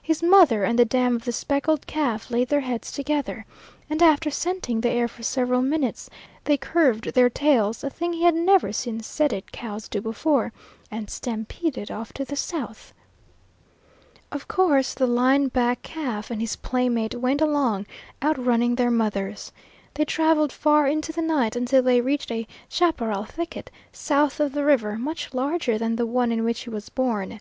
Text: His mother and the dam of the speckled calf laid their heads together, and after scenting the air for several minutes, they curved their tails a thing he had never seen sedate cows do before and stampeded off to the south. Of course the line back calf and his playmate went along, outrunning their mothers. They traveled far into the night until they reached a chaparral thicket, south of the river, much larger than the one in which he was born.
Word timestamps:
His 0.00 0.22
mother 0.22 0.62
and 0.62 0.78
the 0.78 0.84
dam 0.84 1.16
of 1.16 1.24
the 1.24 1.32
speckled 1.32 1.88
calf 1.88 2.30
laid 2.30 2.50
their 2.50 2.60
heads 2.60 2.92
together, 2.92 3.44
and 3.90 4.00
after 4.00 4.30
scenting 4.30 4.80
the 4.80 4.88
air 4.90 5.08
for 5.08 5.24
several 5.24 5.60
minutes, 5.60 6.08
they 6.44 6.56
curved 6.56 7.14
their 7.14 7.28
tails 7.28 7.82
a 7.82 7.90
thing 7.90 8.12
he 8.12 8.22
had 8.22 8.36
never 8.36 8.72
seen 8.72 9.00
sedate 9.00 9.50
cows 9.50 9.88
do 9.88 10.00
before 10.00 10.52
and 10.88 11.10
stampeded 11.10 11.90
off 11.90 12.12
to 12.12 12.24
the 12.24 12.36
south. 12.36 12.94
Of 14.30 14.46
course 14.46 14.94
the 14.94 15.08
line 15.08 15.48
back 15.48 15.82
calf 15.82 16.30
and 16.30 16.40
his 16.40 16.54
playmate 16.54 17.16
went 17.18 17.40
along, 17.40 17.86
outrunning 18.22 18.76
their 18.76 18.92
mothers. 18.92 19.50
They 19.94 20.04
traveled 20.04 20.52
far 20.52 20.86
into 20.86 21.10
the 21.12 21.22
night 21.22 21.56
until 21.56 21.82
they 21.82 22.00
reached 22.00 22.30
a 22.30 22.46
chaparral 22.68 23.24
thicket, 23.24 23.68
south 23.92 24.38
of 24.38 24.52
the 24.52 24.64
river, 24.64 24.96
much 24.96 25.34
larger 25.34 25.76
than 25.76 25.96
the 25.96 26.06
one 26.06 26.30
in 26.30 26.44
which 26.44 26.60
he 26.60 26.70
was 26.70 26.88
born. 26.88 27.40